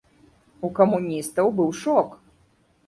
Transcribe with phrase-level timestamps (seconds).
[0.67, 2.21] У камуністаў быў шок.